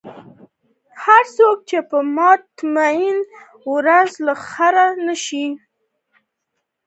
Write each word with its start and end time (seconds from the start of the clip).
هر 1.03 1.23
څوک 1.37 1.57
چې 1.69 1.77
په 1.89 1.97
ماتمي 2.15 3.05
ورځ 3.73 4.09
له 4.25 4.33
خره 4.47 4.85
نشي 5.05 5.47
راکوزېدای. 5.49 6.23